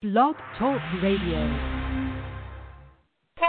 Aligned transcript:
Blog 0.00 0.36
Talk 0.56 0.80
Radio. 1.02 1.74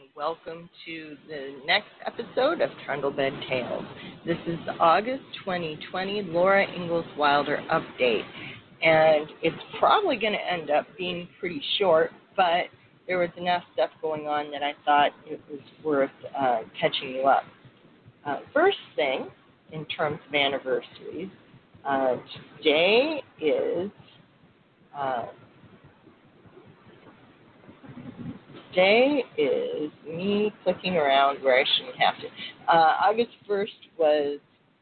and 0.00 0.10
welcome 0.16 0.68
to 0.84 1.16
the 1.28 1.54
next 1.66 1.90
episode 2.04 2.60
of 2.60 2.70
Trundlebed 2.84 3.48
Tales. 3.48 3.84
This 4.26 4.38
is 4.46 4.58
the 4.66 4.72
August 4.72 5.22
2020 5.44 6.22
Laura 6.22 6.66
Ingalls 6.66 7.04
Wilder 7.16 7.62
update, 7.70 8.24
and 8.82 9.28
it's 9.42 9.62
probably 9.78 10.16
going 10.16 10.32
to 10.32 10.52
end 10.52 10.70
up 10.70 10.86
being 10.98 11.28
pretty 11.38 11.62
short, 11.78 12.10
but 12.36 12.64
there 13.06 13.18
was 13.18 13.28
enough 13.36 13.62
stuff 13.74 13.90
going 14.02 14.26
on 14.26 14.50
that 14.50 14.62
I 14.64 14.72
thought 14.84 15.12
it 15.26 15.40
was 15.48 15.60
worth 15.84 16.10
uh, 16.36 16.62
catching 16.80 17.10
you 17.10 17.22
up. 17.22 17.44
Uh, 18.26 18.38
first 18.52 18.78
thing, 18.96 19.28
in 19.70 19.84
terms 19.86 20.18
of 20.28 20.34
anniversaries, 20.34 21.30
uh, 21.86 22.16
today 22.58 23.22
is. 23.40 23.90
Uh, 24.96 25.26
today 28.74 29.24
is 29.38 29.90
me 30.06 30.52
clicking 30.64 30.96
around 30.96 31.42
where 31.42 31.58
I 31.58 31.64
shouldn't 31.76 31.96
have 31.96 32.16
to. 32.16 32.26
Uh, 32.68 33.08
August 33.08 33.30
1st 33.48 33.68
was 33.98 34.38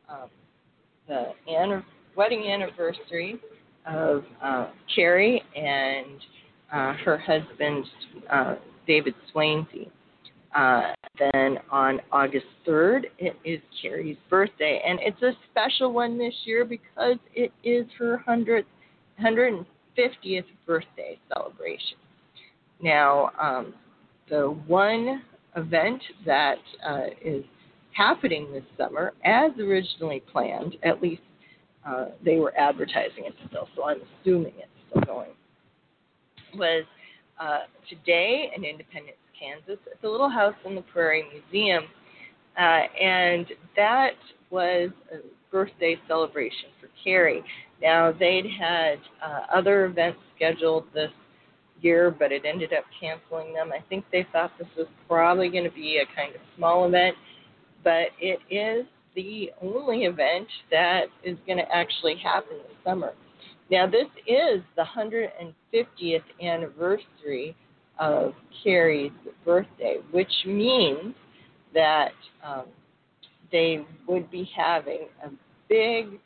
um, 0.08 0.28
the 1.08 1.32
anni- 1.50 1.84
wedding 2.16 2.46
anniversary 2.50 3.38
of 3.86 4.24
uh, 4.42 4.70
Carrie 4.94 5.42
and 5.54 6.20
uh, 6.72 6.94
her 7.04 7.18
husband, 7.18 7.84
uh, 8.30 8.54
David 8.86 9.14
Swanzey. 9.34 9.90
Uh, 10.54 10.92
then 11.18 11.58
on 11.70 12.00
August 12.10 12.46
3rd, 12.66 13.04
it 13.18 13.36
is 13.44 13.60
Carrie's 13.80 14.16
birthday, 14.30 14.82
and 14.86 14.98
it's 15.02 15.20
a 15.22 15.32
special 15.50 15.92
one 15.92 16.18
this 16.18 16.34
year 16.44 16.64
because 16.64 17.16
it 17.34 17.52
is 17.64 17.86
her 17.98 18.22
100th, 18.26 18.64
150th 19.20 20.44
birthday 20.66 21.18
celebration. 21.28 21.98
Now, 22.82 23.30
um, 23.40 23.74
the 24.32 24.56
one 24.66 25.22
event 25.56 26.00
that 26.24 26.56
uh, 26.88 27.04
is 27.22 27.44
happening 27.94 28.50
this 28.50 28.64
summer, 28.78 29.12
as 29.26 29.50
originally 29.60 30.22
planned, 30.32 30.76
at 30.82 31.02
least 31.02 31.20
uh, 31.86 32.06
they 32.24 32.38
were 32.38 32.56
advertising 32.56 33.26
it 33.26 33.34
still, 33.48 33.68
so 33.76 33.84
I'm 33.84 33.98
assuming 34.22 34.54
it's 34.56 34.68
still 34.88 35.02
going, 35.02 35.32
was 36.56 36.84
uh, 37.38 37.64
today 37.90 38.50
in 38.56 38.64
Independence, 38.64 39.18
Kansas, 39.38 39.78
at 39.92 40.00
the 40.00 40.08
Little 40.08 40.30
House 40.30 40.54
on 40.64 40.76
the 40.76 40.82
Prairie 40.82 41.24
Museum. 41.30 41.84
Uh, 42.58 42.82
and 43.00 43.46
that 43.76 44.12
was 44.50 44.90
a 45.12 45.16
birthday 45.50 45.96
celebration 46.08 46.68
for 46.80 46.88
Carrie. 47.04 47.42
Now, 47.82 48.12
they'd 48.12 48.46
had 48.58 48.98
uh, 49.22 49.40
other 49.54 49.86
events 49.86 50.20
scheduled 50.36 50.84
this 50.94 51.10
year, 51.82 52.14
but 52.16 52.32
it 52.32 52.42
ended 52.44 52.72
up 52.72 52.84
canceling 52.98 53.52
them. 53.52 53.70
I 53.72 53.82
think 53.88 54.04
they 54.12 54.26
thought 54.32 54.52
this 54.58 54.68
was 54.76 54.86
probably 55.08 55.48
going 55.48 55.64
to 55.64 55.70
be 55.70 55.98
a 55.98 56.16
kind 56.16 56.34
of 56.34 56.40
small 56.56 56.86
event, 56.86 57.16
but 57.84 58.08
it 58.20 58.38
is 58.50 58.86
the 59.14 59.50
only 59.60 60.04
event 60.04 60.48
that 60.70 61.04
is 61.22 61.36
going 61.46 61.58
to 61.58 61.74
actually 61.74 62.16
happen 62.16 62.56
this 62.58 62.76
summer. 62.84 63.12
Now, 63.70 63.86
this 63.86 64.06
is 64.26 64.62
the 64.76 64.84
150th 64.84 66.22
anniversary 66.42 67.56
of 67.98 68.32
Carrie's 68.62 69.12
birthday, 69.44 69.96
which 70.10 70.32
means 70.46 71.14
that 71.74 72.12
um, 72.44 72.64
they 73.50 73.84
would 74.06 74.30
be 74.30 74.48
having 74.56 75.08
a 75.24 75.30
big 75.68 76.18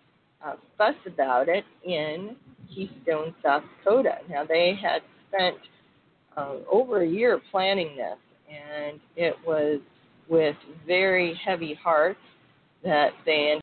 uh, 0.45 0.55
fuss 0.77 0.95
about 1.07 1.49
it 1.49 1.65
in 1.85 2.37
Keystone, 2.75 3.35
South 3.45 3.63
Dakota. 3.79 4.19
Now, 4.29 4.45
they 4.45 4.79
had 4.81 5.03
spent 5.29 5.57
uh, 6.37 6.57
over 6.71 7.03
a 7.03 7.09
year 7.09 7.41
planning 7.51 7.97
this, 7.97 8.19
and 8.51 9.01
it 9.17 9.35
was 9.47 9.81
with 10.29 10.57
very 10.87 11.39
heavy 11.45 11.79
hearts 11.83 12.19
that 12.85 13.11
they 13.25 13.59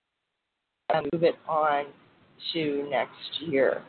up 0.93 1.03
move 1.13 1.23
it 1.23 1.35
on 1.47 1.85
to 2.53 2.87
next 2.89 3.11
year. 3.41 3.81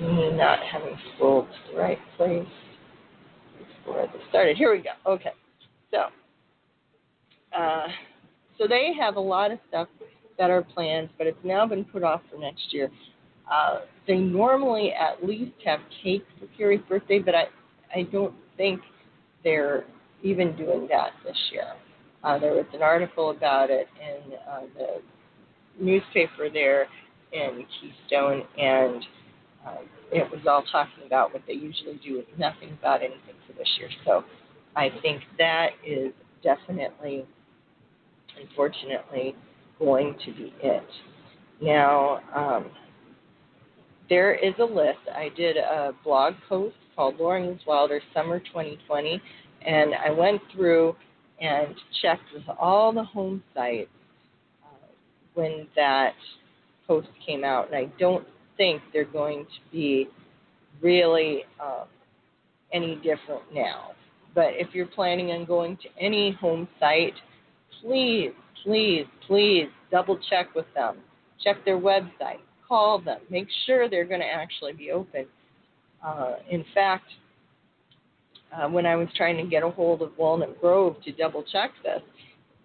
Not 0.00 0.58
having 0.70 0.96
scrolled 1.14 1.46
to 1.48 1.72
the 1.72 1.78
right 1.78 1.98
place 2.16 2.46
before 3.84 4.02
I 4.02 4.06
started. 4.28 4.56
Here 4.56 4.70
we 4.70 4.82
go. 4.82 4.90
Okay, 5.10 5.32
so 5.90 6.04
uh, 7.56 7.86
so 8.58 8.66
they 8.68 8.92
have 8.98 9.16
a 9.16 9.20
lot 9.20 9.50
of 9.50 9.58
stuff 9.68 9.88
are 10.40 10.62
planned, 10.62 11.08
but 11.18 11.26
it's 11.26 11.38
now 11.44 11.66
been 11.66 11.84
put 11.84 12.02
off 12.02 12.20
for 12.30 12.38
next 12.38 12.72
year. 12.72 12.90
Uh, 13.50 13.80
they 14.06 14.16
normally 14.16 14.92
at 14.92 15.26
least 15.26 15.52
have 15.64 15.80
cake 16.02 16.24
for 16.38 16.46
Carrie's 16.56 16.80
birthday, 16.88 17.18
but 17.18 17.34
I, 17.34 17.44
I 17.94 18.02
don't 18.02 18.34
think 18.56 18.80
they're 19.44 19.84
even 20.22 20.56
doing 20.56 20.88
that 20.88 21.10
this 21.24 21.36
year. 21.52 21.72
Uh, 22.24 22.38
there 22.38 22.52
was 22.52 22.66
an 22.74 22.82
article 22.82 23.30
about 23.30 23.70
it 23.70 23.86
in 24.00 24.34
uh, 24.50 24.62
the 24.76 25.84
newspaper 25.84 26.50
there 26.52 26.86
in 27.32 27.64
Keystone, 27.80 28.42
and 28.58 29.04
uh, 29.66 29.76
it 30.10 30.28
was 30.30 30.40
all 30.48 30.64
talking 30.72 31.06
about 31.06 31.32
what 31.32 31.42
they 31.46 31.52
usually 31.52 32.00
do, 32.04 32.16
with 32.16 32.38
nothing 32.38 32.76
about 32.78 33.00
anything 33.00 33.34
for 33.46 33.52
this 33.52 33.68
year. 33.78 33.88
So 34.04 34.24
I 34.74 34.90
think 35.02 35.22
that 35.38 35.70
is 35.86 36.12
definitely, 36.42 37.24
unfortunately, 38.40 39.36
going 39.78 40.16
to 40.24 40.32
be 40.32 40.52
it. 40.62 40.86
Now, 41.60 42.20
um, 42.34 42.66
there 44.08 44.34
is 44.34 44.54
a 44.58 44.64
list. 44.64 44.98
I 45.14 45.30
did 45.36 45.56
a 45.56 45.92
blog 46.04 46.34
post 46.48 46.76
called 46.94 47.16
Lauren 47.18 47.58
Wilder 47.66 48.00
Summer 48.14 48.38
2020, 48.38 49.20
and 49.66 49.94
I 49.94 50.10
went 50.10 50.40
through 50.54 50.96
and 51.40 51.74
checked 52.00 52.32
with 52.32 52.44
all 52.58 52.92
the 52.92 53.04
home 53.04 53.42
sites 53.54 53.90
uh, 54.64 54.86
when 55.34 55.66
that 55.76 56.14
post 56.86 57.08
came 57.26 57.44
out, 57.44 57.66
and 57.66 57.76
I 57.76 57.92
don't 57.98 58.26
think 58.56 58.80
they're 58.92 59.04
going 59.04 59.44
to 59.44 59.72
be 59.72 60.08
really 60.80 61.42
um, 61.62 61.86
any 62.72 62.96
different 62.96 63.42
now. 63.52 63.92
But 64.34 64.48
if 64.52 64.68
you're 64.74 64.86
planning 64.86 65.30
on 65.30 65.44
going 65.46 65.76
to 65.78 65.88
any 65.98 66.36
home 66.40 66.68
site, 66.78 67.14
please 67.80 68.32
please, 68.66 69.06
please 69.26 69.68
double 69.90 70.18
check 70.28 70.54
with 70.54 70.66
them. 70.74 70.96
Check 71.42 71.64
their 71.64 71.78
website. 71.78 72.40
Call 72.66 72.98
them. 72.98 73.20
Make 73.30 73.46
sure 73.64 73.88
they're 73.88 74.04
going 74.04 74.20
to 74.20 74.26
actually 74.26 74.72
be 74.72 74.90
open. 74.90 75.26
Uh, 76.04 76.34
in 76.50 76.64
fact, 76.74 77.04
uh, 78.54 78.68
when 78.68 78.84
I 78.84 78.96
was 78.96 79.08
trying 79.16 79.36
to 79.36 79.48
get 79.48 79.62
a 79.62 79.70
hold 79.70 80.02
of 80.02 80.10
Walnut 80.18 80.60
Grove 80.60 80.96
to 81.04 81.12
double 81.12 81.44
check 81.44 81.70
this, 81.84 82.02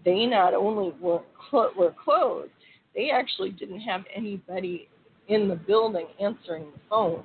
they 0.04 0.26
not 0.26 0.54
only 0.54 0.94
were, 1.00 1.22
cl- 1.52 1.72
were 1.78 1.94
closed, 2.04 2.52
they 2.96 3.12
actually 3.12 3.52
didn't 3.52 3.82
have 3.82 4.02
anybody 4.16 4.90
in 5.28 5.48
the 5.48 5.56
building 5.56 6.08
answering 6.20 6.66
the 6.74 6.80
phone. 6.90 7.24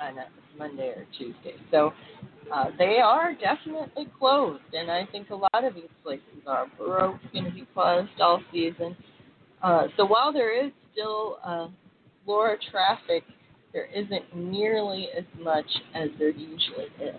Uh, 0.00 0.14
that 0.14 0.28
was 0.28 0.44
Monday 0.56 0.88
or 0.88 1.06
Tuesday. 1.18 1.54
So 1.72 1.92
uh, 2.52 2.66
they 2.78 2.98
are 2.98 3.34
definitely 3.34 4.06
closed, 4.18 4.62
and 4.72 4.90
I 4.90 5.06
think 5.10 5.30
a 5.30 5.34
lot 5.34 5.64
of 5.64 5.74
these 5.74 5.84
places 6.02 6.24
are. 6.46 6.66
Going 7.32 7.44
to 7.44 7.50
be 7.50 7.66
closed 7.74 8.10
all 8.20 8.40
season. 8.52 8.96
Uh, 9.62 9.88
so 9.96 10.06
while 10.06 10.32
there 10.32 10.66
is 10.66 10.72
still 10.92 11.38
uh, 11.44 11.68
traffic, 12.70 13.24
there 13.72 13.86
isn't 13.94 14.34
nearly 14.34 15.08
as 15.16 15.24
much 15.40 15.66
as 15.94 16.08
there 16.18 16.30
usually 16.30 16.86
is. 17.00 17.14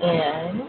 And 0.00 0.62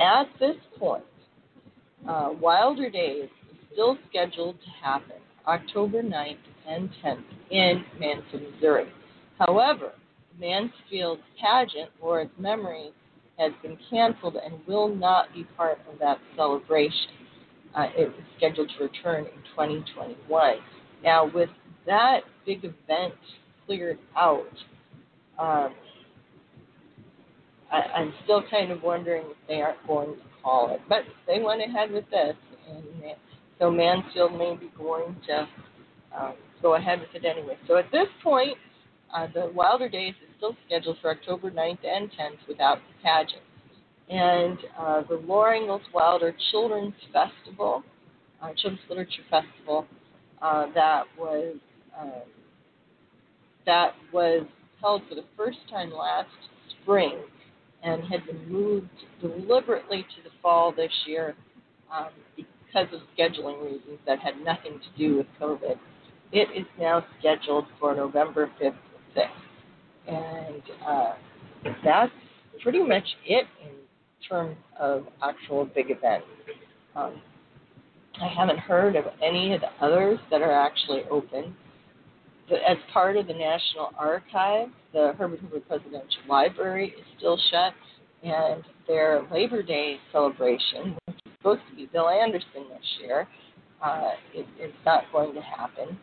at 0.00 0.26
this 0.38 0.56
point, 0.78 1.04
uh, 2.16 2.30
Wilder 2.40 2.88
Days 2.88 3.28
is 3.50 3.58
still 3.72 3.98
scheduled 4.08 4.56
to 4.60 4.70
happen 4.82 5.16
October 5.46 6.02
9th 6.02 6.36
and 6.66 6.88
10th 7.04 7.22
in 7.50 7.84
Mansfield, 8.00 8.42
Missouri. 8.54 8.86
However, 9.38 9.92
Mansfield's 10.40 11.22
pageant, 11.40 11.90
Laura's 12.02 12.30
Memory, 12.38 12.90
has 13.38 13.52
been 13.62 13.76
canceled 13.90 14.36
and 14.42 14.54
will 14.66 14.94
not 14.94 15.32
be 15.34 15.44
part 15.56 15.78
of 15.92 15.98
that 15.98 16.18
celebration. 16.36 17.10
Uh, 17.74 17.88
scheduled 18.38 18.70
to 18.78 18.84
return 18.84 19.26
in 19.26 19.42
2021. 19.54 20.54
Now, 21.04 21.30
with 21.34 21.50
that 21.84 22.20
big 22.46 22.64
event 22.64 23.12
cleared 23.66 23.98
out, 24.16 24.46
um, 25.38 25.74
I, 27.70 27.80
I'm 27.94 28.14
still 28.24 28.42
kind 28.50 28.72
of 28.72 28.82
wondering 28.82 29.24
if 29.26 29.36
they 29.46 29.60
aren't 29.60 29.86
going 29.86 30.14
to 30.14 30.35
it. 30.46 30.80
But 30.88 31.02
they 31.26 31.42
went 31.42 31.62
ahead 31.62 31.90
with 31.90 32.08
this, 32.10 32.36
and 32.68 32.84
so 33.58 33.70
Mansfield 33.70 34.32
may 34.32 34.56
be 34.56 34.70
going 34.76 35.16
to 35.28 35.48
um, 36.16 36.34
go 36.62 36.74
ahead 36.74 37.00
with 37.00 37.08
it 37.14 37.26
anyway. 37.26 37.56
So 37.66 37.76
at 37.76 37.90
this 37.90 38.08
point, 38.22 38.56
uh, 39.14 39.26
the 39.32 39.50
Wilder 39.54 39.88
Days 39.88 40.14
is 40.22 40.34
still 40.36 40.56
scheduled 40.66 40.98
for 41.00 41.10
October 41.10 41.50
9th 41.50 41.78
and 41.84 42.10
10th 42.10 42.48
without 42.48 42.78
the 42.78 43.02
pageant. 43.02 43.42
And 44.08 44.58
uh, 44.78 45.02
the 45.08 45.16
Laura 45.26 45.56
Ingalls 45.56 45.82
Wilder 45.92 46.34
Children's 46.50 46.94
Festival, 47.12 47.82
uh, 48.42 48.50
Children's 48.56 48.80
Literature 48.88 49.22
Festival, 49.30 49.86
uh, 50.42 50.66
that 50.74 51.04
was 51.18 51.56
uh, 51.98 52.20
that 53.64 53.94
was 54.12 54.46
held 54.80 55.02
for 55.08 55.14
the 55.16 55.24
first 55.36 55.58
time 55.70 55.90
last 55.90 56.28
spring 56.82 57.18
and 57.86 58.02
had 58.04 58.26
been 58.26 58.52
moved 58.52 58.88
deliberately 59.20 60.04
to 60.16 60.22
the 60.24 60.30
fall 60.42 60.72
this 60.72 60.90
year 61.06 61.34
um, 61.96 62.08
because 62.36 62.92
of 62.92 63.00
scheduling 63.16 63.62
reasons 63.62 63.98
that 64.06 64.18
had 64.18 64.34
nothing 64.44 64.80
to 64.80 64.98
do 64.98 65.16
with 65.18 65.26
COVID. 65.40 65.78
It 66.32 66.48
is 66.54 66.66
now 66.78 67.04
scheduled 67.20 67.66
for 67.78 67.94
November 67.94 68.50
5th 68.60 68.74
and 69.16 69.16
6th. 69.16 69.32
And 70.08 70.62
uh, 70.86 71.12
that's 71.84 72.12
pretty 72.62 72.82
much 72.82 73.04
it 73.24 73.46
in 73.62 73.70
terms 74.28 74.56
of 74.78 75.06
actual 75.22 75.64
big 75.66 75.86
events. 75.90 76.26
Um, 76.96 77.20
I 78.20 78.28
haven't 78.28 78.58
heard 78.58 78.96
of 78.96 79.04
any 79.22 79.54
of 79.54 79.60
the 79.60 79.84
others 79.84 80.18
that 80.30 80.42
are 80.42 80.52
actually 80.52 81.02
open. 81.10 81.54
As 82.48 82.76
part 82.92 83.16
of 83.16 83.26
the 83.26 83.34
National 83.34 83.90
Archives, 83.98 84.70
the 84.92 85.14
Herbert 85.18 85.40
Hoover 85.40 85.60
Presidential 85.60 86.22
Library 86.28 86.94
is 86.96 87.04
still 87.18 87.38
shut, 87.50 87.74
and 88.22 88.62
their 88.86 89.26
Labor 89.32 89.62
Day 89.62 89.96
celebration, 90.12 90.96
which 91.06 91.16
is 91.26 91.32
supposed 91.38 91.62
to 91.70 91.76
be 91.76 91.86
Bill 91.86 92.08
Anderson 92.08 92.68
this 92.70 92.86
year, 93.02 93.26
uh, 93.84 94.10
it, 94.32 94.46
it's 94.58 94.72
not 94.84 95.04
going 95.12 95.34
to 95.34 95.40
happen. 95.40 95.98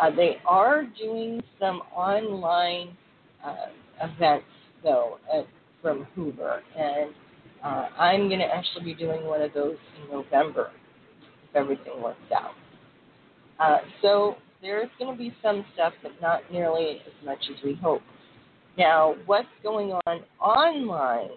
Uh, 0.00 0.10
they 0.14 0.36
are 0.46 0.84
doing 0.98 1.42
some 1.58 1.82
online 1.92 2.96
uh, 3.44 3.66
events, 4.00 4.46
though, 4.84 5.18
at, 5.34 5.46
from 5.82 6.06
Hoover, 6.14 6.62
and 6.76 7.10
uh, 7.64 7.88
I'm 7.98 8.28
going 8.28 8.40
to 8.40 8.46
actually 8.46 8.84
be 8.84 8.94
doing 8.94 9.24
one 9.26 9.42
of 9.42 9.52
those 9.52 9.76
in 10.00 10.12
November 10.12 10.70
if 11.48 11.56
everything 11.56 12.00
works 12.00 12.18
out. 12.32 12.52
Uh, 13.58 13.78
so 14.00 14.36
there's 14.62 14.88
going 14.98 15.12
to 15.12 15.18
be 15.18 15.34
some 15.42 15.64
stuff, 15.74 15.92
but 16.02 16.12
not 16.20 16.40
nearly 16.52 17.00
as 17.06 17.24
much 17.24 17.38
as 17.50 17.62
we 17.64 17.74
hope. 17.74 18.02
Now, 18.76 19.14
what's 19.26 19.48
going 19.62 19.92
on 20.06 20.20
online 20.40 21.30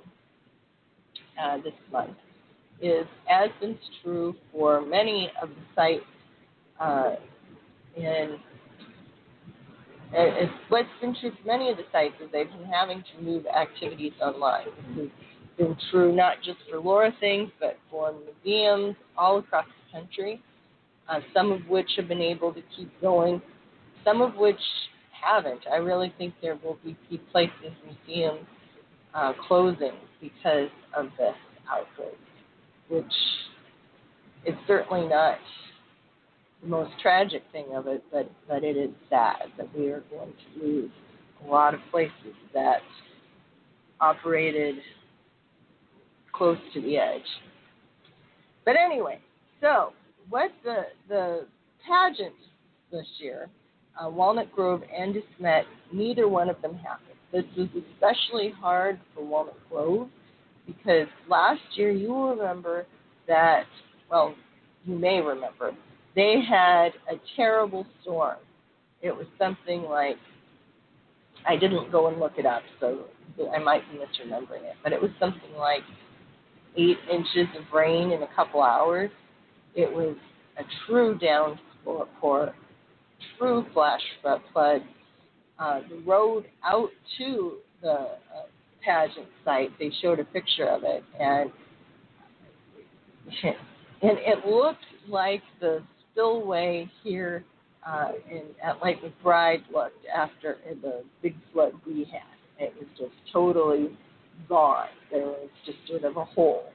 uh, 1.41 1.57
this 1.57 1.73
month 1.91 2.17
is, 2.81 3.05
as 3.29 3.49
is 3.61 3.75
true 4.03 4.35
for 4.51 4.81
many 4.81 5.31
of 5.41 5.49
the 5.49 5.55
sites 5.75 6.03
uh, 6.79 7.15
in 7.95 8.37
it's 10.13 10.51
what's 10.67 10.89
been 10.99 11.15
true 11.21 11.31
for 11.41 11.47
many 11.47 11.69
of 11.69 11.77
the 11.77 11.83
sites 11.91 12.15
is 12.21 12.29
they've 12.33 12.49
been 12.49 12.69
having 12.69 13.03
to 13.15 13.23
move 13.23 13.45
activities 13.45 14.11
online. 14.21 14.65
This 14.95 15.05
has 15.05 15.09
been 15.57 15.77
true 15.89 16.13
not 16.13 16.37
just 16.43 16.57
for 16.69 16.79
Laura 16.79 17.13
things, 17.19 17.49
but 17.59 17.77
for 17.89 18.13
museums 18.43 18.95
all 19.17 19.37
across 19.37 19.65
the 19.65 19.99
country. 19.99 20.41
Uh, 21.09 21.19
some 21.33 21.51
of 21.51 21.61
which 21.67 21.89
have 21.97 22.07
been 22.07 22.21
able 22.21 22.53
to 22.53 22.61
keep 22.75 22.89
going, 23.01 23.41
some 24.05 24.21
of 24.21 24.35
which 24.35 24.59
haven't. 25.11 25.61
I 25.71 25.77
really 25.77 26.13
think 26.17 26.33
there 26.41 26.57
will 26.63 26.77
be 26.83 26.95
places, 27.31 27.73
museums 28.07 28.45
uh, 29.13 29.33
closing 29.47 29.93
because 30.21 30.69
of 30.95 31.07
this 31.17 31.35
outbreak, 31.69 32.17
which 32.89 33.13
is 34.45 34.55
certainly 34.67 35.07
not 35.07 35.37
the 36.61 36.67
most 36.67 36.91
tragic 37.01 37.43
thing 37.51 37.65
of 37.75 37.87
it, 37.87 38.03
but, 38.11 38.29
but 38.47 38.63
it 38.63 38.77
is 38.77 38.91
sad 39.09 39.51
that 39.57 39.67
we 39.77 39.89
are 39.89 40.03
going 40.11 40.31
to 40.31 40.65
lose 40.65 40.91
a 41.45 41.49
lot 41.49 41.73
of 41.73 41.79
places 41.91 42.35
that 42.53 42.81
operated 43.99 44.75
close 46.33 46.57
to 46.73 46.81
the 46.81 46.97
edge. 46.97 47.21
But 48.65 48.75
anyway, 48.75 49.19
so 49.59 49.93
what 50.31 50.51
the 50.63 50.83
the 51.07 51.45
pageant 51.87 52.33
this 52.91 53.05
year, 53.19 53.49
uh, 54.03 54.09
Walnut 54.09 54.51
Grove 54.51 54.81
and 54.97 55.13
De 55.13 55.21
Smet, 55.37 55.65
neither 55.93 56.27
one 56.27 56.49
of 56.49 56.59
them 56.61 56.75
happened. 56.75 57.17
This 57.31 57.45
was 57.55 57.67
especially 57.93 58.51
hard 58.59 58.99
for 59.13 59.23
Walnut 59.23 59.57
Grove 59.69 60.09
because 60.65 61.07
last 61.29 61.61
year 61.75 61.91
you 61.91 62.09
will 62.09 62.35
remember 62.35 62.85
that 63.27 63.65
well, 64.09 64.33
you 64.85 64.97
may 64.97 65.21
remember 65.21 65.73
they 66.15 66.41
had 66.47 66.89
a 67.09 67.19
terrible 67.35 67.85
storm. 68.01 68.37
It 69.01 69.15
was 69.15 69.27
something 69.37 69.83
like 69.83 70.17
I 71.47 71.55
didn't 71.55 71.91
go 71.91 72.07
and 72.07 72.19
look 72.19 72.33
it 72.37 72.45
up, 72.45 72.61
so 72.79 73.05
I 73.53 73.59
might 73.59 73.81
be 73.91 73.97
misremembering 73.97 74.63
it, 74.63 74.75
but 74.83 74.93
it 74.93 75.01
was 75.01 75.11
something 75.19 75.53
like 75.57 75.83
eight 76.77 76.97
inches 77.11 77.47
of 77.57 77.73
rain 77.73 78.11
in 78.11 78.23
a 78.23 78.27
couple 78.35 78.61
hours. 78.61 79.09
It 79.75 79.91
was 79.91 80.15
a 80.57 80.63
true 80.85 81.17
downpour, 81.17 82.55
true 83.37 83.65
flash 83.73 84.01
flood. 84.21 84.81
Uh, 85.59 85.81
the 85.89 85.97
road 86.05 86.45
out 86.63 86.89
to 87.17 87.57
the 87.81 87.91
uh, 87.91 88.17
pageant 88.83 89.27
site, 89.45 89.69
they 89.79 89.91
showed 90.01 90.19
a 90.19 90.25
picture 90.25 90.67
of 90.67 90.83
it, 90.83 91.03
and 91.19 91.51
and 94.01 94.17
it 94.17 94.45
looked 94.45 94.85
like 95.07 95.43
the 95.59 95.83
spillway 96.11 96.89
here 97.03 97.43
uh, 97.87 98.11
in, 98.29 98.43
at 98.63 98.83
Lake 98.83 98.97
Macbride 99.01 99.63
looked 99.73 100.05
after 100.13 100.57
the 100.81 101.03
big 101.21 101.35
flood 101.53 101.73
we 101.85 102.05
had. 102.11 102.21
It 102.59 102.73
was 102.77 102.87
just 102.97 103.13
totally 103.31 103.97
gone. 104.47 104.87
There 105.11 105.25
was 105.25 105.49
just 105.65 105.77
sort 105.87 106.03
of 106.03 106.17
a 106.17 106.25
hole. 106.25 106.65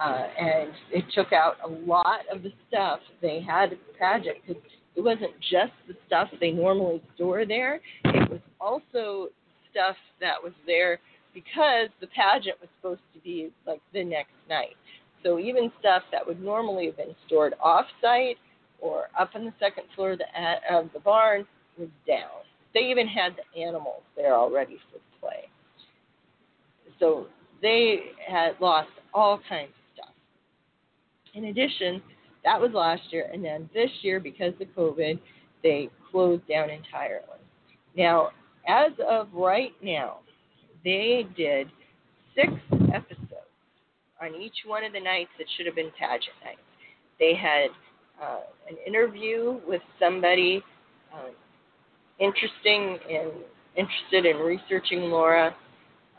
Uh, 0.00 0.26
and 0.40 0.70
it 0.90 1.04
took 1.14 1.30
out 1.32 1.56
a 1.62 1.68
lot 1.68 2.20
of 2.32 2.42
the 2.42 2.50
stuff 2.68 3.00
they 3.20 3.40
had 3.40 3.70
at 3.70 3.78
the 3.86 3.98
pageant 3.98 4.38
because 4.46 4.62
it 4.96 5.02
wasn't 5.02 5.32
just 5.40 5.72
the 5.86 5.94
stuff 6.06 6.28
they 6.40 6.52
normally 6.52 7.02
store 7.14 7.44
there. 7.44 7.80
It 8.04 8.30
was 8.30 8.40
also 8.58 9.28
stuff 9.70 9.96
that 10.20 10.42
was 10.42 10.54
there 10.66 10.98
because 11.34 11.88
the 12.00 12.06
pageant 12.08 12.56
was 12.60 12.70
supposed 12.80 13.02
to 13.14 13.20
be 13.20 13.50
like 13.66 13.82
the 13.92 14.02
next 14.02 14.32
night. 14.48 14.76
So 15.22 15.38
even 15.38 15.70
stuff 15.78 16.02
that 16.12 16.26
would 16.26 16.42
normally 16.42 16.86
have 16.86 16.96
been 16.96 17.14
stored 17.26 17.54
off-site 17.62 18.38
or 18.80 19.08
up 19.18 19.30
on 19.34 19.44
the 19.44 19.52
second 19.60 19.84
floor 19.94 20.12
of 20.12 20.18
the, 20.18 20.74
of 20.74 20.90
the 20.94 21.00
barn 21.00 21.46
was 21.78 21.88
down. 22.06 22.44
They 22.72 22.80
even 22.90 23.06
had 23.06 23.34
the 23.36 23.60
animals 23.60 24.02
there 24.16 24.34
already 24.34 24.78
for 24.90 24.98
play. 25.20 25.48
So 26.98 27.26
they 27.60 28.12
had 28.26 28.52
lost 28.60 28.90
all 29.12 29.40
kinds. 29.48 29.72
In 31.34 31.46
addition, 31.46 32.02
that 32.44 32.60
was 32.60 32.70
last 32.72 33.02
year, 33.10 33.30
and 33.32 33.44
then 33.44 33.68
this 33.74 33.90
year, 34.02 34.20
because 34.20 34.52
of 34.60 34.68
COVID, 34.76 35.18
they 35.62 35.90
closed 36.10 36.46
down 36.48 36.70
entirely. 36.70 37.24
Now, 37.96 38.30
as 38.66 38.92
of 39.08 39.28
right 39.32 39.72
now, 39.82 40.18
they 40.84 41.26
did 41.36 41.68
six 42.34 42.52
episodes 42.94 43.30
on 44.20 44.34
each 44.34 44.54
one 44.66 44.84
of 44.84 44.92
the 44.92 45.00
nights 45.00 45.30
that 45.38 45.46
should 45.56 45.66
have 45.66 45.74
been 45.74 45.90
pageant 45.98 46.36
nights. 46.44 46.60
They 47.18 47.34
had 47.34 47.68
uh, 48.22 48.40
an 48.68 48.76
interview 48.86 49.60
with 49.66 49.82
somebody 49.98 50.62
uh, 51.12 51.30
interesting 52.18 52.98
and 53.10 53.30
interested 53.76 54.26
in 54.26 54.36
researching 54.36 55.02
Laura 55.02 55.54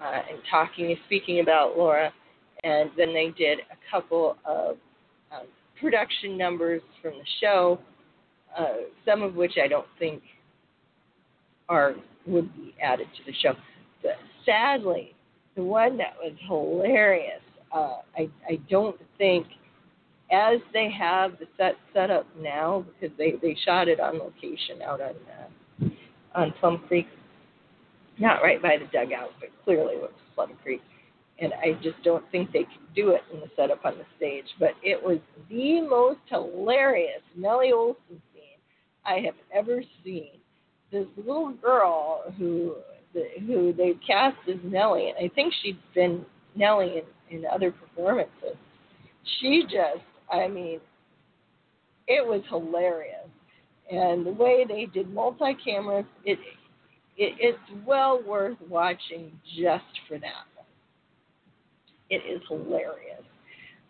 uh, 0.02 0.22
and 0.30 0.40
talking, 0.50 0.88
and 0.88 0.98
speaking 1.06 1.42
about 1.42 1.78
Laura, 1.78 2.12
and 2.64 2.90
then 2.98 3.14
they 3.14 3.34
did 3.38 3.60
a 3.60 3.92
couple 3.92 4.38
of 4.46 4.78
production 5.82 6.38
numbers 6.38 6.82
from 7.02 7.14
the 7.14 7.26
show, 7.42 7.80
uh, 8.58 8.76
some 9.06 9.22
of 9.22 9.36
which 9.36 9.54
I 9.64 9.68
don't 9.68 9.88
think 10.00 10.22
are 11.68 11.96
would 12.28 12.54
be 12.56 12.76
added 12.82 13.08
to 13.18 13.32
the 13.32 13.36
show. 13.42 13.54
But 14.04 14.18
sadly, 14.46 15.16
the 15.56 15.64
one 15.64 15.98
that 15.98 16.14
was 16.22 16.34
hilarious 16.48 17.42
uh, 17.74 17.98
I, 18.18 18.30
I 18.50 18.60
don't 18.70 19.00
think 19.18 19.48
as 20.32 20.60
they 20.74 20.90
have 20.92 21.32
the 21.40 21.46
set 21.58 21.76
set 21.94 22.10
up 22.10 22.26
now 22.40 22.86
because 23.00 23.16
they, 23.18 23.34
they 23.42 23.56
shot 23.66 23.88
it 23.88 24.00
on 24.00 24.18
location 24.18 24.82
out 24.86 25.02
on 25.02 25.16
uh, 25.82 25.90
on 26.34 26.54
Plum 26.60 26.82
Creek, 26.88 27.08
not 28.18 28.42
right 28.42 28.62
by 28.62 28.78
the 28.78 28.86
dugout, 28.86 29.32
but 29.40 29.50
clearly 29.66 29.96
it 29.96 30.02
was 30.02 30.12
Plum 30.36 30.52
Creek, 30.64 30.82
and 31.42 31.54
I 31.56 31.74
just 31.82 32.02
don't 32.04 32.24
think 32.32 32.52
they 32.52 32.64
could 32.64 32.96
do 32.96 33.10
it 33.10 33.22
in 33.34 33.40
the 33.40 33.48
setup 33.56 33.84
on 33.84 33.98
the 33.98 34.06
stage. 34.16 34.46
But 34.60 34.72
it 34.84 35.02
was 35.02 35.18
the 35.50 35.82
most 35.82 36.20
hilarious 36.28 37.22
Nellie 37.36 37.72
Oleson 37.74 38.22
scene 38.34 38.60
I 39.06 39.16
have 39.26 39.34
ever 39.54 39.82
seen. 40.04 40.30
This 40.92 41.08
little 41.18 41.54
girl 41.54 42.24
who 42.38 42.76
who 43.46 43.74
they 43.74 43.94
cast 44.06 44.38
as 44.48 44.58
Nellie, 44.64 45.10
and 45.10 45.18
I 45.18 45.34
think 45.34 45.54
she'd 45.62 45.80
been 45.94 46.26
Nellie 46.56 47.02
in, 47.30 47.38
in 47.38 47.46
other 47.46 47.72
performances. 47.72 48.56
She 49.40 49.64
just, 49.64 50.06
I 50.32 50.48
mean, 50.48 50.80
it 52.08 52.26
was 52.26 52.42
hilarious, 52.50 53.28
and 53.92 54.26
the 54.26 54.32
way 54.32 54.66
they 54.68 54.86
did 54.86 55.14
multi 55.14 55.58
cameras, 55.64 56.06
it, 56.24 56.40
it 57.18 57.36
it's 57.40 57.86
well 57.86 58.22
worth 58.26 58.58
watching 58.70 59.32
just 59.58 59.84
for 60.08 60.18
that. 60.20 60.46
It 62.12 62.22
is 62.30 62.42
hilarious. 62.48 63.24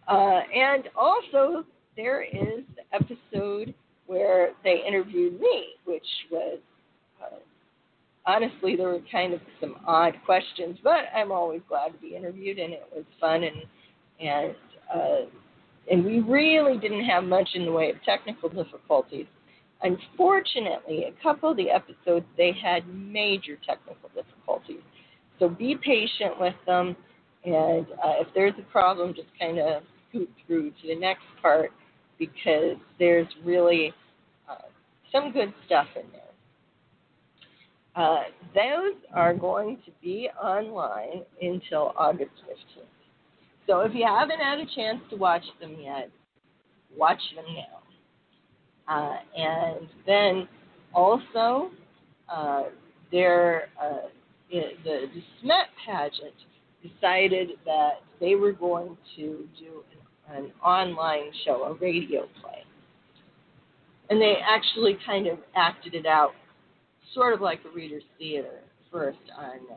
Uh, 0.08 0.42
and 0.56 0.88
also, 0.96 1.66
there 1.98 2.22
is 2.22 2.63
the 2.75 2.84
episode 2.94 3.74
where 4.06 4.51
they 4.63 4.84
interviewed 4.88 5.40
me, 5.40 5.70
which 5.86 6.06
was 6.32 6.60
uh, 7.22 7.38
honestly 8.25 8.75
there 8.75 8.90
were 8.90 9.00
kind 9.12 9.34
of 9.34 9.42
some 9.60 9.75
odd 9.88 10.13
questions, 10.24 10.78
but 10.84 11.06
I'm 11.16 11.32
always 11.32 11.62
glad 11.68 11.90
to 11.94 11.98
be 11.98 12.16
interviewed, 12.16 12.60
and 12.60 12.74
it 12.74 12.84
was 12.96 13.06
fun 13.20 13.44
and 13.44 13.63
and 14.20 14.56
uh, 14.94 15.25
and 15.92 16.06
we 16.06 16.20
really 16.20 16.78
didn't 16.78 17.06
have 17.06 17.24
much 17.24 17.50
in 17.56 17.66
the 17.66 17.72
way 17.72 17.90
of 17.90 17.96
technical 18.04 18.50
difficulties. 18.50 19.25
Unfortunately, 19.82 21.06
a 21.06 21.24
couple 21.24 21.51
of 21.51 21.58
the 21.58 21.72
episodes 21.72 22.25
they 22.38 22.51
had 22.51 22.88
major 22.88 23.58
technical 23.66 24.10
difficulties, 24.13 24.84
so 25.40 25.50
be 25.50 25.75
patient 25.75 26.40
with 26.40 26.56
them 26.68 26.96
and 27.45 27.86
uh, 28.03 28.21
if 28.21 28.27
there's 28.36 28.53
a 28.60 28.71
problem, 28.71 29.13
just 29.13 29.27
kind 29.39 29.60
of 29.60 29.83
scoot 30.10 30.29
through 30.45 30.71
to 30.71 30.88
the 30.88 30.95
next 30.95 31.24
part 31.41 31.71
because 32.19 32.77
there's 33.00 33.27
really 33.43 33.93
uh, 34.50 34.67
some 35.12 35.31
good 35.31 35.53
stuff 35.65 35.88
in 35.95 36.03
there. 36.12 36.21
Uh, 37.95 38.24
those 38.55 38.95
are 39.13 39.33
going 39.33 39.77
to 39.86 39.91
be 40.01 40.29
online 40.41 41.24
until 41.41 41.93
August 41.98 42.31
15th. 42.48 42.86
So 43.67 43.81
if 43.81 43.93
you 43.93 44.05
haven't 44.05 44.39
had 44.39 44.60
a 44.60 44.65
chance 44.75 45.00
to 45.10 45.17
watch 45.17 45.43
them 45.60 45.75
yet, 45.79 46.10
watch 46.95 47.19
them 47.36 47.45
now. 47.55 48.93
Uh, 48.93 49.17
and 49.38 49.88
then 50.05 50.48
also, 50.93 51.71
uh, 52.29 52.63
there, 53.12 53.69
uh, 53.81 54.07
the, 54.50 54.62
De 54.83 55.24
Smet 55.41 55.67
pageant 55.86 56.33
decided 56.81 57.51
that 57.65 58.01
they 58.19 58.35
were 58.35 58.51
going 58.51 58.97
to 59.15 59.47
do 59.59 59.83
an, 60.29 60.51
online 60.63 61.31
show, 61.45 61.63
a 61.63 61.73
radio 61.73 62.21
play. 62.41 62.63
And 64.09 64.21
they 64.21 64.35
actually 64.43 64.97
kind 65.05 65.27
of 65.27 65.39
acted 65.55 65.93
it 65.93 66.05
out, 66.05 66.31
sort 67.13 67.33
of 67.33 67.41
like 67.41 67.59
a 67.69 67.75
reader's 67.75 68.03
theater, 68.17 68.59
first 68.91 69.19
on 69.38 69.59
uh, 69.71 69.75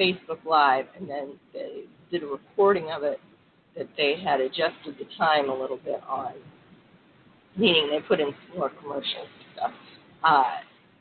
Facebook 0.00 0.44
Live, 0.44 0.86
and 0.98 1.08
then 1.08 1.32
they 1.52 1.84
did 2.10 2.22
a 2.22 2.26
recording 2.26 2.90
of 2.90 3.02
it 3.02 3.20
that 3.76 3.88
they 3.96 4.16
had 4.22 4.40
adjusted 4.40 4.96
the 4.98 5.06
time 5.16 5.48
a 5.48 5.54
little 5.54 5.78
bit 5.78 6.00
on, 6.08 6.32
meaning 7.56 7.88
they 7.90 8.00
put 8.00 8.20
in 8.20 8.32
some 8.48 8.58
more 8.58 8.70
commercials 8.80 9.06
and 9.16 9.54
stuff. 9.54 9.70
Uh, 10.24 10.42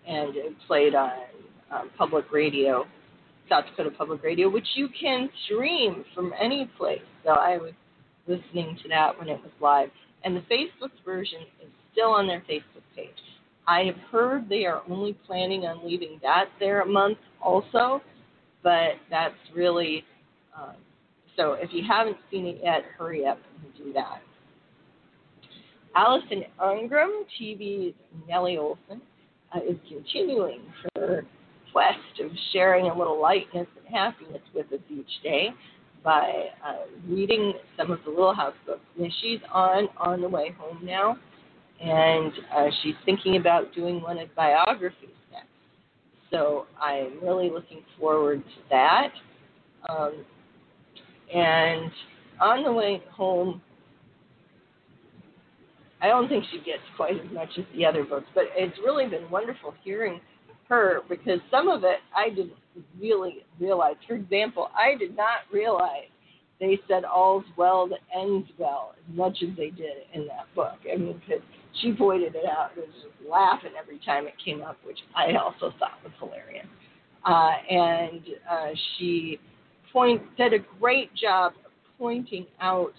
and 0.07 0.35
it 0.35 0.53
played 0.67 0.93
on 0.95 1.11
um, 1.71 1.89
public 1.97 2.31
radio 2.31 2.85
South 3.49 3.65
Dakota 3.65 3.95
Public 3.95 4.23
Radio, 4.23 4.49
which 4.49 4.67
you 4.75 4.89
can 4.99 5.29
stream 5.45 6.03
from 6.13 6.33
any 6.39 6.69
place. 6.77 7.01
So 7.23 7.31
I 7.31 7.57
was 7.57 7.73
listening 8.27 8.77
to 8.83 8.89
that 8.89 9.17
when 9.17 9.29
it 9.29 9.39
was 9.41 9.51
live. 9.61 9.89
And 10.23 10.35
the 10.35 10.41
Facebook 10.41 10.91
version 11.05 11.41
is 11.63 11.69
still 11.91 12.09
on 12.09 12.27
their 12.27 12.41
Facebook 12.41 12.83
page. 12.95 13.09
I 13.67 13.81
have 13.81 13.97
heard 14.11 14.47
they 14.47 14.65
are 14.65 14.81
only 14.89 15.13
planning 15.27 15.65
on 15.65 15.85
leaving 15.85 16.19
that 16.23 16.45
there 16.59 16.81
a 16.81 16.85
month 16.85 17.17
also, 17.41 18.01
but 18.63 18.93
that's 19.09 19.35
really 19.53 20.03
um, 20.57 20.75
so. 21.35 21.53
If 21.53 21.69
you 21.73 21.83
haven't 21.87 22.17
seen 22.31 22.45
it 22.45 22.59
yet, 22.63 22.83
hurry 22.97 23.25
up 23.25 23.39
and 23.63 23.85
do 23.85 23.93
that. 23.93 24.21
Alison 25.95 26.43
Arngrim, 26.59 27.23
TV's 27.39 27.95
Nellie 28.27 28.55
Oleson, 28.57 29.01
uh, 29.53 29.59
is 29.67 29.77
continuing 29.89 30.61
her 30.95 31.25
quest 31.77 32.19
of 32.25 32.31
sharing 32.53 32.87
a 32.87 32.97
little 32.97 33.21
lightness 33.21 33.67
and 33.77 33.95
happiness 33.95 34.41
with 34.55 34.65
us 34.73 34.79
each 34.89 35.21
day 35.21 35.49
by 36.03 36.45
uh, 36.65 36.87
reading 37.07 37.53
some 37.77 37.91
of 37.91 37.99
the 38.03 38.09
Little 38.09 38.33
House 38.33 38.55
books. 38.65 38.81
And 38.99 39.13
she's 39.21 39.39
on 39.53 39.87
on 39.97 40.21
the 40.21 40.27
way 40.27 40.55
home 40.57 40.79
now, 40.83 41.17
and 41.79 42.31
uh, 42.55 42.65
she's 42.81 42.95
thinking 43.05 43.35
about 43.35 43.75
doing 43.75 44.01
one 44.01 44.17
of 44.17 44.33
biographies 44.35 45.09
next. 45.31 45.49
So 46.31 46.65
I'm 46.81 47.19
really 47.21 47.51
looking 47.51 47.83
forward 47.99 48.43
to 48.43 48.61
that. 48.71 49.09
Um, 49.87 50.25
and 51.31 51.91
on 52.41 52.63
the 52.63 52.71
way 52.71 53.03
home, 53.11 53.61
I 56.01 56.07
don't 56.07 56.27
think 56.27 56.43
she 56.51 56.57
gets 56.57 56.81
quite 56.95 57.13
as 57.23 57.31
much 57.31 57.49
as 57.59 57.65
the 57.75 57.85
other 57.85 58.03
books, 58.03 58.25
but 58.33 58.45
it's 58.55 58.77
really 58.79 59.07
been 59.07 59.29
wonderful 59.29 59.75
hearing 59.83 60.19
her 60.69 61.01
because 61.09 61.39
some 61.49 61.69
of 61.69 61.83
it 61.83 61.99
I 62.15 62.29
didn't 62.29 62.53
really 62.99 63.45
realize. 63.59 63.95
For 64.07 64.15
example, 64.15 64.69
I 64.75 64.97
did 64.97 65.15
not 65.15 65.39
realize 65.51 66.09
they 66.59 66.79
said 66.87 67.05
all's 67.05 67.45
well 67.55 67.87
that 67.87 67.99
ends 68.15 68.47
well 68.57 68.95
as 68.97 69.15
much 69.15 69.37
as 69.43 69.55
they 69.55 69.69
did 69.69 70.05
in 70.13 70.27
that 70.27 70.47
book. 70.55 70.77
I 70.91 70.97
mean, 70.97 71.21
because 71.25 71.43
she 71.81 71.93
pointed 71.93 72.35
it 72.35 72.45
out, 72.45 72.71
I 72.75 72.79
was 72.79 72.89
just 72.95 73.29
laughing 73.29 73.71
every 73.79 73.99
time 73.99 74.25
it 74.25 74.33
came 74.43 74.61
up, 74.61 74.77
which 74.83 74.97
I 75.15 75.35
also 75.35 75.73
thought 75.77 75.99
was 76.03 76.13
hilarious. 76.19 76.65
Uh, 77.25 77.51
and 77.69 78.21
uh, 78.49 78.69
she 78.97 79.39
point 79.93 80.21
did 80.37 80.53
a 80.53 80.59
great 80.79 81.13
job 81.15 81.53
of 81.65 81.71
pointing 81.97 82.45
out 82.61 82.93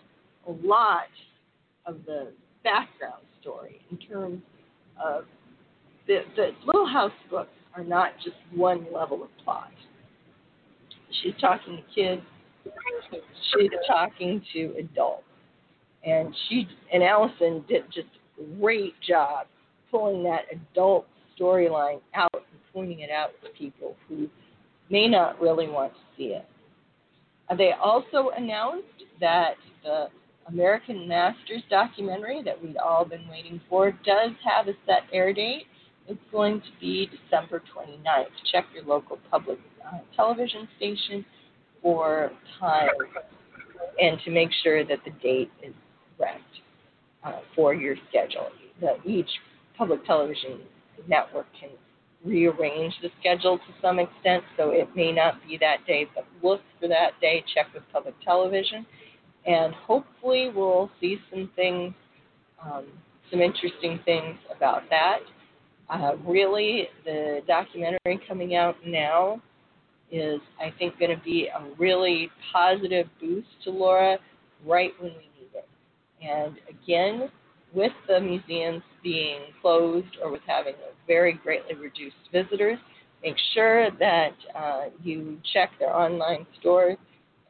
a 0.46 0.52
lot 0.66 1.08
of 1.86 1.96
the 2.06 2.32
background 2.62 3.22
story 3.40 3.80
in 3.90 3.96
terms 3.98 4.42
of 5.02 5.24
the, 6.06 6.20
the 6.36 6.50
Little 6.66 6.86
House 6.86 7.12
books 7.30 7.50
are 7.78 7.84
not 7.84 8.12
just 8.22 8.36
one 8.54 8.86
level 8.92 9.22
of 9.22 9.28
plot. 9.44 9.70
She's 11.22 11.34
talking 11.40 11.76
to 11.76 11.94
kids, 11.94 12.22
she's 13.52 13.70
talking 13.86 14.42
to 14.52 14.74
adults. 14.78 15.22
And 16.04 16.34
she 16.48 16.66
and 16.92 17.02
Alison 17.02 17.64
did 17.68 17.84
just 17.92 18.08
a 18.40 18.60
great 18.60 18.94
job 19.06 19.46
pulling 19.90 20.22
that 20.24 20.42
adult 20.52 21.06
storyline 21.38 22.00
out 22.14 22.30
and 22.34 22.60
pointing 22.72 23.00
it 23.00 23.10
out 23.10 23.30
to 23.42 23.50
people 23.50 23.96
who 24.08 24.28
may 24.90 25.08
not 25.08 25.40
really 25.40 25.68
want 25.68 25.92
to 25.92 25.98
see 26.16 26.34
it. 26.34 26.46
They 27.56 27.72
also 27.72 28.30
announced 28.36 28.86
that 29.20 29.54
the 29.82 30.08
American 30.48 31.08
Masters 31.08 31.62
documentary 31.70 32.42
that 32.42 32.62
we'd 32.62 32.76
all 32.76 33.04
been 33.04 33.26
waiting 33.28 33.60
for 33.68 33.90
does 33.90 34.30
have 34.44 34.68
a 34.68 34.72
set 34.86 35.02
air 35.12 35.32
date. 35.32 35.66
It's 36.08 36.18
going 36.32 36.60
to 36.60 36.66
be 36.80 37.06
December 37.06 37.62
29th. 37.76 38.26
Check 38.50 38.64
your 38.74 38.84
local 38.84 39.18
public 39.30 39.58
uh, 39.86 39.98
television 40.16 40.66
station 40.78 41.24
for 41.82 42.32
time 42.58 42.88
and 44.00 44.18
to 44.24 44.30
make 44.30 44.48
sure 44.62 44.84
that 44.84 45.00
the 45.04 45.10
date 45.22 45.50
is 45.62 45.74
correct 46.16 46.42
uh, 47.24 47.40
for 47.54 47.74
your 47.74 47.94
schedule. 48.08 48.48
The, 48.80 48.96
each 49.04 49.28
public 49.76 50.04
television 50.06 50.60
network 51.06 51.46
can 51.60 51.70
rearrange 52.24 52.94
the 53.02 53.10
schedule 53.20 53.58
to 53.58 53.74
some 53.82 53.98
extent, 53.98 54.42
so 54.56 54.70
it 54.70 54.88
may 54.96 55.12
not 55.12 55.34
be 55.46 55.58
that 55.60 55.86
day, 55.86 56.06
but 56.14 56.26
look 56.42 56.60
for 56.80 56.88
that 56.88 57.20
day, 57.20 57.44
check 57.54 57.66
with 57.74 57.82
public 57.92 58.14
television, 58.24 58.86
and 59.46 59.74
hopefully 59.74 60.50
we'll 60.54 60.90
see 61.00 61.18
some 61.30 61.50
things, 61.54 61.92
um, 62.64 62.86
some 63.30 63.40
interesting 63.40 64.00
things 64.04 64.36
about 64.54 64.82
that. 64.90 65.18
Uh, 65.90 66.16
really, 66.26 66.88
the 67.04 67.40
documentary 67.46 68.20
coming 68.28 68.54
out 68.54 68.76
now 68.86 69.40
is, 70.10 70.40
I 70.60 70.72
think, 70.78 70.98
going 70.98 71.16
to 71.16 71.22
be 71.24 71.48
a 71.48 71.64
really 71.78 72.30
positive 72.52 73.08
boost 73.20 73.48
to 73.64 73.70
Laura 73.70 74.18
right 74.66 74.92
when 75.00 75.12
we 75.12 75.30
need 75.38 75.50
it. 75.54 75.68
And 76.22 76.56
again, 76.68 77.30
with 77.72 77.92
the 78.06 78.20
museums 78.20 78.82
being 79.02 79.40
closed 79.60 80.16
or 80.22 80.30
with 80.30 80.40
having 80.46 80.74
very 81.06 81.34
greatly 81.34 81.74
reduced 81.74 82.16
visitors, 82.32 82.78
make 83.22 83.36
sure 83.54 83.90
that 83.98 84.34
uh, 84.56 84.84
you 85.02 85.38
check 85.52 85.70
their 85.78 85.94
online 85.94 86.46
stores 86.60 86.98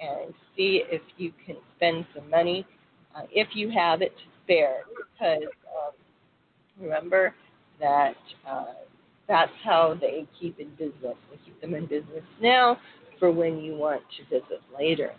and 0.00 0.32
see 0.56 0.82
if 0.90 1.02
you 1.16 1.32
can 1.44 1.56
spend 1.76 2.06
some 2.14 2.28
money 2.30 2.66
uh, 3.16 3.22
if 3.32 3.48
you 3.54 3.70
have 3.70 4.02
it 4.02 4.16
to 4.16 4.24
spare. 4.44 4.82
Because 5.18 5.42
um, 5.42 5.92
remember, 6.80 7.34
that 7.80 8.16
uh, 8.48 8.64
that's 9.28 9.52
how 9.64 9.96
they 10.00 10.26
keep 10.40 10.58
in 10.58 10.70
business. 10.70 11.16
They 11.30 11.38
keep 11.44 11.60
them 11.60 11.74
in 11.74 11.86
business 11.86 12.24
now 12.40 12.78
for 13.18 13.30
when 13.30 13.58
you 13.58 13.74
want 13.74 14.02
to 14.16 14.24
visit 14.24 14.62
later. 14.76 15.12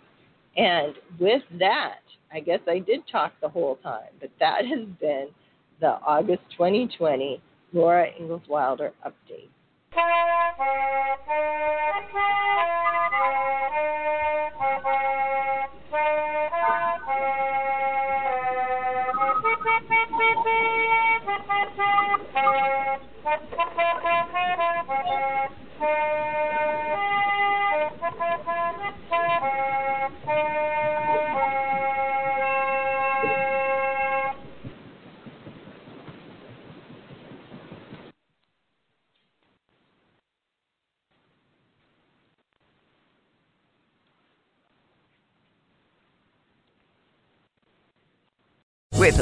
And 0.56 0.94
with 1.18 1.42
that, 1.58 2.00
I 2.32 2.40
guess 2.40 2.60
I 2.66 2.80
did 2.80 3.02
talk 3.10 3.32
the 3.40 3.48
whole 3.48 3.76
time, 3.76 4.10
but 4.20 4.30
that 4.40 4.66
has 4.66 4.86
been 5.00 5.28
the 5.80 5.98
August 6.06 6.42
2020 6.52 7.40
Laura 7.72 8.08
Ingalls 8.18 8.42
Wilder 8.48 8.92
update. 9.06 9.48
With 21.30 21.46
the 25.78 26.59